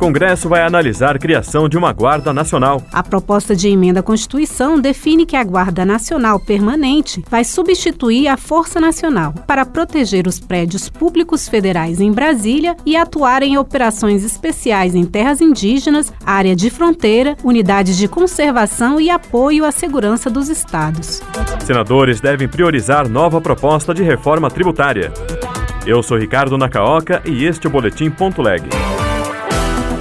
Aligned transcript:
Congresso 0.00 0.48
vai 0.48 0.62
analisar 0.62 1.14
a 1.14 1.18
criação 1.18 1.68
de 1.68 1.76
uma 1.76 1.92
Guarda 1.92 2.32
Nacional. 2.32 2.82
A 2.90 3.02
proposta 3.02 3.54
de 3.54 3.68
emenda 3.68 4.00
à 4.00 4.02
Constituição 4.02 4.80
define 4.80 5.26
que 5.26 5.36
a 5.36 5.44
Guarda 5.44 5.84
Nacional 5.84 6.40
Permanente 6.40 7.22
vai 7.28 7.44
substituir 7.44 8.26
a 8.26 8.38
Força 8.38 8.80
Nacional 8.80 9.34
para 9.46 9.66
proteger 9.66 10.26
os 10.26 10.40
prédios 10.40 10.88
públicos 10.88 11.46
federais 11.46 12.00
em 12.00 12.10
Brasília 12.12 12.74
e 12.86 12.96
atuar 12.96 13.42
em 13.42 13.58
operações 13.58 14.24
especiais 14.24 14.94
em 14.94 15.04
terras 15.04 15.42
indígenas, 15.42 16.10
área 16.24 16.56
de 16.56 16.70
fronteira, 16.70 17.36
unidades 17.44 17.98
de 17.98 18.08
conservação 18.08 18.98
e 18.98 19.10
apoio 19.10 19.66
à 19.66 19.70
segurança 19.70 20.30
dos 20.30 20.48
estados. 20.48 21.20
Senadores 21.62 22.22
devem 22.22 22.48
priorizar 22.48 23.06
nova 23.06 23.38
proposta 23.38 23.92
de 23.92 24.02
reforma 24.02 24.50
tributária. 24.50 25.12
Eu 25.84 26.02
sou 26.02 26.16
Ricardo 26.16 26.56
Nacaoca 26.56 27.20
e 27.26 27.44
este 27.44 27.66
é 27.66 27.68
o 27.68 27.72
Boletim 27.72 28.08
Ponto 28.08 28.40
Leg. 28.40 28.62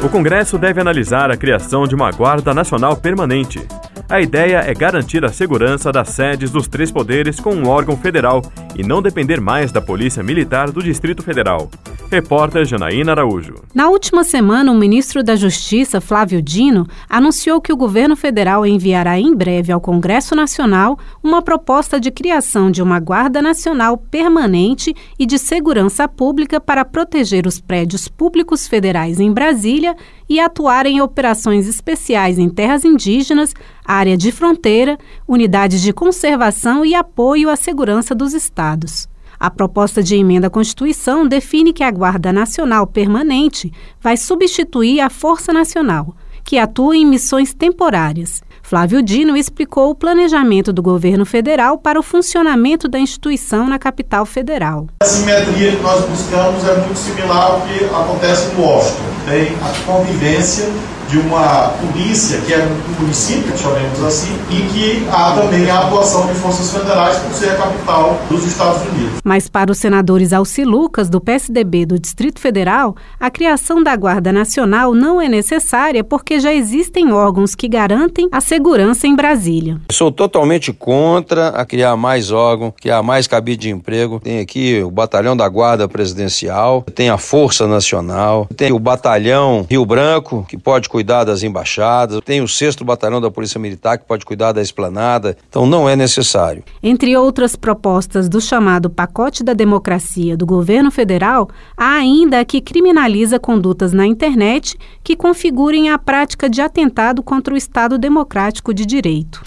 O 0.00 0.08
Congresso 0.08 0.56
deve 0.56 0.80
analisar 0.80 1.28
a 1.28 1.36
criação 1.36 1.84
de 1.84 1.94
uma 1.94 2.12
Guarda 2.12 2.54
Nacional 2.54 2.96
Permanente. 2.96 3.66
A 4.08 4.20
ideia 4.20 4.58
é 4.58 4.72
garantir 4.72 5.24
a 5.24 5.28
segurança 5.28 5.90
das 5.90 6.10
sedes 6.10 6.52
dos 6.52 6.68
três 6.68 6.90
poderes 6.92 7.40
com 7.40 7.52
um 7.52 7.68
órgão 7.68 7.96
federal 7.96 8.40
e 8.76 8.84
não 8.84 9.02
depender 9.02 9.40
mais 9.40 9.72
da 9.72 9.80
Polícia 9.80 10.22
Militar 10.22 10.70
do 10.70 10.80
Distrito 10.80 11.20
Federal. 11.20 11.68
Repórter 12.10 12.64
Janaína 12.64 13.12
Araújo. 13.12 13.54
Na 13.74 13.90
última 13.90 14.24
semana, 14.24 14.72
o 14.72 14.74
ministro 14.74 15.22
da 15.22 15.36
Justiça, 15.36 16.00
Flávio 16.00 16.40
Dino, 16.40 16.86
anunciou 17.06 17.60
que 17.60 17.70
o 17.70 17.76
governo 17.76 18.16
federal 18.16 18.64
enviará 18.64 19.20
em 19.20 19.34
breve 19.34 19.70
ao 19.70 19.80
Congresso 19.80 20.34
Nacional 20.34 20.98
uma 21.22 21.42
proposta 21.42 22.00
de 22.00 22.10
criação 22.10 22.70
de 22.70 22.82
uma 22.82 22.98
Guarda 22.98 23.42
Nacional 23.42 23.98
permanente 23.98 24.94
e 25.18 25.26
de 25.26 25.38
segurança 25.38 26.08
pública 26.08 26.58
para 26.58 26.82
proteger 26.82 27.46
os 27.46 27.60
prédios 27.60 28.08
públicos 28.08 28.66
federais 28.66 29.20
em 29.20 29.30
Brasília 29.30 29.94
e 30.26 30.40
atuar 30.40 30.86
em 30.86 31.02
operações 31.02 31.68
especiais 31.68 32.38
em 32.38 32.48
terras 32.48 32.86
indígenas, 32.86 33.52
área 33.84 34.16
de 34.16 34.32
fronteira, 34.32 34.96
unidades 35.26 35.82
de 35.82 35.92
conservação 35.92 36.86
e 36.86 36.94
apoio 36.94 37.50
à 37.50 37.56
segurança 37.56 38.14
dos 38.14 38.32
estados. 38.32 39.06
A 39.40 39.50
proposta 39.50 40.02
de 40.02 40.16
emenda 40.16 40.48
à 40.48 40.50
Constituição 40.50 41.26
define 41.26 41.72
que 41.72 41.84
a 41.84 41.90
Guarda 41.90 42.32
Nacional 42.32 42.86
Permanente 42.88 43.72
vai 44.00 44.16
substituir 44.16 45.00
a 45.00 45.08
Força 45.08 45.52
Nacional, 45.52 46.12
que 46.42 46.58
atua 46.58 46.96
em 46.96 47.06
missões 47.06 47.54
temporárias. 47.54 48.42
Flávio 48.62 49.00
Dino 49.00 49.36
explicou 49.36 49.90
o 49.90 49.94
planejamento 49.94 50.72
do 50.72 50.82
governo 50.82 51.24
federal 51.24 51.78
para 51.78 52.00
o 52.00 52.02
funcionamento 52.02 52.88
da 52.88 52.98
instituição 52.98 53.68
na 53.68 53.78
capital 53.78 54.26
federal. 54.26 54.88
A 55.00 55.04
simetria 55.04 55.76
que 55.76 55.82
nós 55.82 56.04
buscamos 56.04 56.66
é 56.68 56.74
muito 56.76 56.98
similar 56.98 57.52
ao 57.52 57.60
que 57.60 57.84
acontece 57.84 58.54
no 58.54 58.62
Washington. 58.62 59.04
Tem 59.24 59.52
a 59.62 59.84
convivência 59.86 60.68
de 61.08 61.18
uma 61.18 61.68
polícia 61.80 62.40
que 62.42 62.52
é 62.52 62.58
um 62.58 63.02
município, 63.02 63.56
chamemos 63.56 64.02
assim, 64.04 64.36
e 64.50 64.62
que 64.72 65.08
há 65.10 65.32
também 65.32 65.68
a 65.70 65.80
atuação 65.80 66.26
de 66.26 66.34
forças 66.34 66.70
federais 66.70 67.16
por 67.18 67.32
ser 67.32 67.50
a 67.50 67.56
capital 67.56 68.20
dos 68.28 68.44
Estados 68.44 68.82
Unidos. 68.82 69.18
Mas 69.24 69.48
para 69.48 69.72
os 69.72 69.78
senadores 69.78 70.32
Alci 70.32 70.64
Lucas, 70.64 71.08
do 71.08 71.20
PSDB 71.20 71.86
do 71.86 71.98
Distrito 71.98 72.40
Federal, 72.40 72.94
a 73.18 73.30
criação 73.30 73.82
da 73.82 73.96
Guarda 73.96 74.32
Nacional 74.32 74.94
não 74.94 75.20
é 75.20 75.28
necessária 75.28 76.04
porque 76.04 76.40
já 76.40 76.52
existem 76.52 77.10
órgãos 77.10 77.54
que 77.54 77.68
garantem 77.68 78.28
a 78.30 78.40
segurança 78.40 79.06
em 79.06 79.16
Brasília. 79.16 79.80
Sou 79.90 80.12
totalmente 80.12 80.72
contra 80.72 81.48
a 81.48 81.64
criar 81.64 81.96
mais 81.96 82.30
órgão, 82.30 82.72
criar 82.78 83.02
mais 83.02 83.26
cabide 83.26 83.58
de 83.58 83.70
emprego. 83.70 84.20
Tem 84.20 84.40
aqui 84.40 84.82
o 84.82 84.90
Batalhão 84.90 85.36
da 85.36 85.48
Guarda 85.48 85.88
Presidencial, 85.88 86.84
tem 86.94 87.08
a 87.08 87.16
Força 87.18 87.66
Nacional, 87.66 88.46
tem 88.56 88.72
o 88.72 88.78
Batalhão 88.78 89.66
Rio 89.68 89.86
Branco, 89.86 90.44
que 90.48 90.56
pode 90.56 90.88
cuidar 90.88 90.97
das 91.02 91.42
embaixadas, 91.42 92.20
tem 92.24 92.40
o 92.40 92.48
6 92.48 92.76
Batalhão 92.76 93.20
da 93.20 93.30
Polícia 93.30 93.58
Militar 93.58 93.98
que 93.98 94.06
pode 94.06 94.24
cuidar 94.24 94.52
da 94.52 94.62
esplanada, 94.62 95.36
então 95.48 95.66
não 95.66 95.88
é 95.88 95.94
necessário. 95.94 96.62
Entre 96.82 97.16
outras 97.16 97.56
propostas 97.56 98.28
do 98.28 98.40
chamado 98.40 98.90
Pacote 98.90 99.42
da 99.42 99.52
Democracia 99.52 100.36
do 100.36 100.46
governo 100.46 100.90
federal, 100.90 101.48
há 101.76 101.94
ainda 101.94 102.40
a 102.40 102.44
que 102.44 102.60
criminaliza 102.60 103.38
condutas 103.38 103.92
na 103.92 104.06
internet 104.06 104.76
que 105.02 105.16
configurem 105.16 105.90
a 105.90 105.98
prática 105.98 106.48
de 106.48 106.60
atentado 106.60 107.22
contra 107.22 107.54
o 107.54 107.56
Estado 107.56 107.98
Democrático 107.98 108.72
de 108.72 108.86
Direito. 108.86 109.42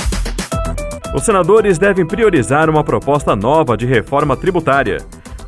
Os 1.14 1.24
senadores 1.24 1.78
devem 1.78 2.06
priorizar 2.06 2.70
uma 2.70 2.84
proposta 2.84 3.36
nova 3.36 3.76
de 3.76 3.86
reforma 3.86 4.38
tributária. 4.38 5.00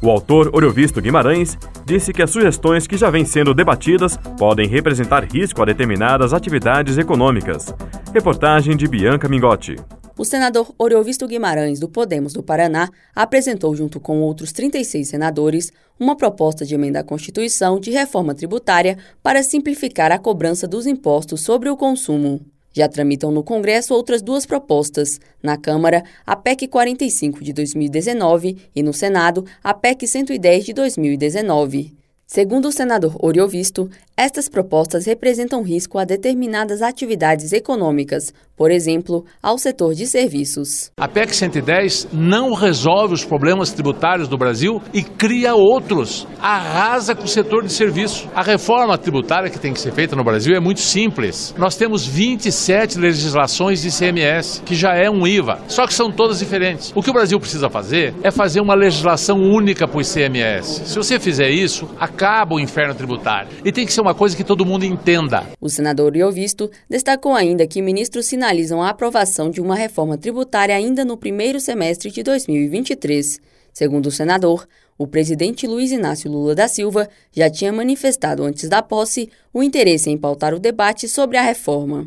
O 0.03 0.09
autor 0.09 0.53
Oriovisto 0.53 0.99
Guimarães 0.99 1.57
disse 1.85 2.11
que 2.11 2.21
as 2.21 2.29
sugestões 2.29 2.85
que 2.85 2.97
já 2.97 3.09
vêm 3.09 3.23
sendo 3.23 3.53
debatidas 3.53 4.17
podem 4.37 4.67
representar 4.67 5.23
risco 5.23 5.61
a 5.61 5.65
determinadas 5.65 6.33
atividades 6.33 6.97
econômicas. 6.97 7.73
Reportagem 8.13 8.75
de 8.75 8.85
Bianca 8.85 9.29
Mingotti. 9.29 9.77
O 10.17 10.25
senador 10.25 10.75
Oriovisto 10.77 11.25
Guimarães, 11.25 11.79
do 11.79 11.87
Podemos 11.87 12.33
do 12.33 12.43
Paraná, 12.43 12.89
apresentou, 13.15 13.73
junto 13.77 13.97
com 13.97 14.19
outros 14.19 14.51
36 14.51 15.07
senadores, 15.07 15.71
uma 15.97 16.17
proposta 16.17 16.65
de 16.65 16.75
emenda 16.75 16.99
à 16.99 17.03
Constituição 17.03 17.79
de 17.79 17.89
reforma 17.89 18.35
tributária 18.35 18.97
para 19.23 19.41
simplificar 19.41 20.11
a 20.11 20.19
cobrança 20.19 20.67
dos 20.67 20.85
impostos 20.85 21.39
sobre 21.39 21.69
o 21.69 21.77
consumo. 21.77 22.52
Já 22.73 22.89
tramitam 22.89 23.31
no 23.31 23.44
Congresso 23.44 23.94
outras 23.94 24.22
duas 24.22 24.45
propostas. 24.45 25.19
Na 25.41 25.56
Câmara, 25.56 26.03
a 26.25 26.35
PEC 26.35 26.67
45 26.67 27.44
de 27.44 27.53
2019 27.53 28.57
e 28.75 28.81
no 28.81 28.91
Senado, 28.91 29.45
a 29.63 29.73
PEC 29.73 30.07
110 30.07 30.66
de 30.66 30.73
2019. 30.73 32.02
Segundo 32.35 32.69
o 32.69 32.71
senador 32.71 33.16
Oriovisto, 33.19 33.88
estas 34.17 34.49
propostas 34.49 35.05
representam 35.05 35.61
risco 35.61 35.99
a 35.99 36.03
determinadas 36.03 36.81
atividades 36.81 37.53
econômicas, 37.53 38.33
por 38.55 38.71
exemplo, 38.71 39.25
ao 39.41 39.57
setor 39.57 39.94
de 39.94 40.05
serviços. 40.07 40.91
A 40.97 41.07
PEC 41.07 41.35
110 41.35 42.07
não 42.11 42.53
resolve 42.53 43.13
os 43.13 43.25
problemas 43.25 43.71
tributários 43.71 44.27
do 44.27 44.38
Brasil 44.38 44.81
e 44.94 45.03
cria 45.03 45.55
outros. 45.55 46.27
Arrasa 46.39 47.16
com 47.16 47.23
o 47.23 47.27
setor 47.27 47.63
de 47.63 47.71
serviços. 47.71 48.27
A 48.35 48.44
reforma 48.44 48.97
tributária 48.97 49.50
que 49.50 49.59
tem 49.59 49.73
que 49.73 49.79
ser 49.79 49.91
feita 49.91 50.15
no 50.15 50.23
Brasil 50.23 50.55
é 50.55 50.59
muito 50.59 50.79
simples. 50.79 51.53
Nós 51.57 51.75
temos 51.75 52.05
27 52.05 53.00
legislações 53.00 53.81
de 53.81 53.89
ICMS, 53.89 54.61
que 54.61 54.75
já 54.75 54.95
é 54.95 55.09
um 55.09 55.25
IVA, 55.27 55.59
só 55.67 55.85
que 55.85 55.94
são 55.94 56.11
todas 56.11 56.39
diferentes. 56.39 56.91
O 56.95 57.01
que 57.01 57.09
o 57.09 57.13
Brasil 57.13 57.39
precisa 57.39 57.69
fazer 57.69 58.13
é 58.23 58.31
fazer 58.31 58.61
uma 58.61 58.75
legislação 58.75 59.38
única 59.38 59.88
para 59.88 59.97
o 59.97 60.01
ICMS. 60.01 60.85
Se 60.85 60.95
você 60.95 61.19
fizer 61.19 61.50
isso, 61.50 61.89
acaba 62.23 62.56
o 62.56 62.59
inferno 62.59 62.95
tributário. 62.95 63.50
E 63.66 63.72
tem 63.72 63.85
que 63.85 63.91
ser 63.91 64.00
uma 64.00 64.16
coisa 64.16 64.35
que 64.35 64.45
todo 64.45 64.66
mundo 64.66 64.85
entenda. 64.85 65.45
O 65.59 65.67
senador 65.67 66.16
Iovisto 66.16 66.72
destacou 66.89 67.34
ainda 67.35 67.67
que 67.67 67.81
ministros 67.81 68.28
sinalizam 68.28 68.81
a 68.81 68.89
aprovação 68.89 69.50
de 69.50 69.59
uma 69.59 69.75
reforma 69.75 70.17
tributária 70.17 70.73
ainda 70.73 71.03
no 71.03 71.17
primeiro 71.17 71.59
semestre 71.59 72.09
de 72.09 72.23
2023. 72.23 73.41
Segundo 73.73 74.06
o 74.06 74.12
senador, 74.12 74.66
o 74.97 75.06
presidente 75.06 75.67
Luiz 75.67 75.91
Inácio 75.91 76.31
Lula 76.31 76.56
da 76.56 76.69
Silva 76.69 77.09
já 77.33 77.50
tinha 77.50 77.73
manifestado 77.73 78.44
antes 78.44 78.69
da 78.69 78.81
posse 78.81 79.29
o 79.53 79.62
interesse 79.62 80.09
em 80.09 80.17
pautar 80.17 80.53
o 80.53 80.59
debate 80.59 81.09
sobre 81.09 81.38
a 81.38 81.41
reforma. 81.41 82.06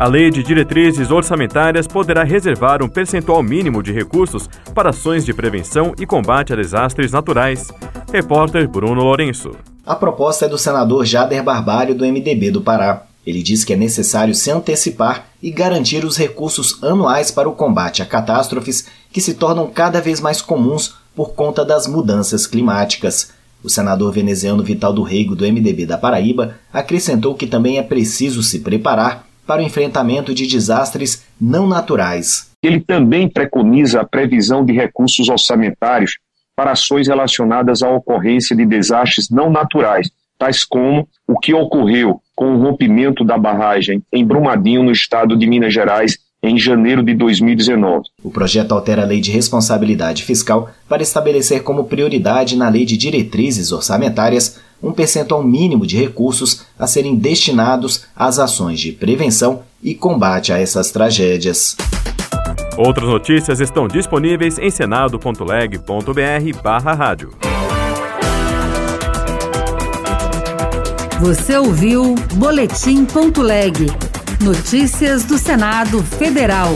A 0.00 0.06
Lei 0.06 0.30
de 0.30 0.42
Diretrizes 0.42 1.10
Orçamentárias 1.10 1.86
poderá 1.86 2.24
reservar 2.24 2.82
um 2.82 2.88
percentual 2.88 3.42
mínimo 3.42 3.82
de 3.82 3.92
recursos 3.92 4.48
para 4.74 4.88
ações 4.88 5.26
de 5.26 5.34
prevenção 5.34 5.92
e 6.00 6.06
combate 6.06 6.54
a 6.54 6.56
desastres 6.56 7.12
naturais. 7.12 7.68
Repórter 8.10 8.66
Bruno 8.66 9.02
Lourenço. 9.02 9.50
A 9.84 9.94
proposta 9.94 10.46
é 10.46 10.48
do 10.48 10.56
senador 10.56 11.04
Jader 11.04 11.44
Barbalho, 11.44 11.94
do 11.94 12.06
MDB 12.06 12.50
do 12.50 12.62
Pará. 12.62 13.02
Ele 13.26 13.42
diz 13.42 13.62
que 13.62 13.74
é 13.74 13.76
necessário 13.76 14.34
se 14.34 14.50
antecipar 14.50 15.26
e 15.42 15.50
garantir 15.50 16.02
os 16.02 16.16
recursos 16.16 16.82
anuais 16.82 17.30
para 17.30 17.46
o 17.46 17.52
combate 17.52 18.00
a 18.00 18.06
catástrofes 18.06 18.86
que 19.12 19.20
se 19.20 19.34
tornam 19.34 19.66
cada 19.66 20.00
vez 20.00 20.18
mais 20.18 20.40
comuns 20.40 20.94
por 21.14 21.34
conta 21.34 21.62
das 21.62 21.86
mudanças 21.86 22.46
climáticas. 22.46 23.32
O 23.62 23.68
senador 23.68 24.10
veneziano 24.12 24.62
Vital 24.62 24.94
do 24.94 25.02
Reigo, 25.02 25.36
do 25.36 25.44
MDB 25.44 25.84
da 25.84 25.98
Paraíba, 25.98 26.54
acrescentou 26.72 27.34
que 27.34 27.46
também 27.46 27.76
é 27.76 27.82
preciso 27.82 28.42
se 28.42 28.60
preparar 28.60 29.28
para 29.50 29.62
o 29.62 29.66
enfrentamento 29.66 30.32
de 30.32 30.46
desastres 30.46 31.26
não 31.40 31.66
naturais. 31.66 32.52
Ele 32.62 32.78
também 32.78 33.28
preconiza 33.28 34.00
a 34.00 34.06
previsão 34.06 34.64
de 34.64 34.72
recursos 34.72 35.28
orçamentários 35.28 36.12
para 36.54 36.70
ações 36.70 37.08
relacionadas 37.08 37.82
à 37.82 37.90
ocorrência 37.90 38.54
de 38.54 38.64
desastres 38.64 39.28
não 39.28 39.50
naturais, 39.50 40.08
tais 40.38 40.64
como 40.64 41.08
o 41.26 41.36
que 41.36 41.52
ocorreu 41.52 42.20
com 42.36 42.54
o 42.54 42.62
rompimento 42.62 43.24
da 43.24 43.36
barragem 43.36 44.00
em 44.12 44.24
Brumadinho, 44.24 44.84
no 44.84 44.92
estado 44.92 45.36
de 45.36 45.48
Minas 45.48 45.74
Gerais, 45.74 46.16
em 46.40 46.56
janeiro 46.56 47.02
de 47.02 47.12
2019. 47.14 48.04
O 48.22 48.30
projeto 48.30 48.70
altera 48.70 49.02
a 49.02 49.06
Lei 49.06 49.20
de 49.20 49.32
Responsabilidade 49.32 50.22
Fiscal 50.22 50.70
para 50.88 51.02
estabelecer 51.02 51.64
como 51.64 51.86
prioridade 51.86 52.56
na 52.56 52.68
Lei 52.68 52.84
de 52.84 52.96
Diretrizes 52.96 53.72
Orçamentárias 53.72 54.60
um 54.82 54.92
percentual 54.92 55.42
mínimo 55.42 55.86
de 55.86 55.96
recursos 55.96 56.62
a 56.78 56.86
serem 56.86 57.16
destinados 57.16 58.04
às 58.14 58.38
ações 58.38 58.80
de 58.80 58.92
prevenção 58.92 59.62
e 59.82 59.94
combate 59.94 60.52
a 60.52 60.58
essas 60.58 60.90
tragédias. 60.90 61.76
Outras 62.76 63.08
notícias 63.08 63.60
estão 63.60 63.86
disponíveis 63.86 64.58
em 64.58 64.70
senado.leg.br 64.70 66.96
rádio. 66.96 67.30
Você 71.20 71.58
ouviu 71.58 72.14
Boletim.leg. 72.36 73.86
Notícias 74.42 75.24
do 75.24 75.36
Senado 75.36 76.02
Federal. 76.02 76.70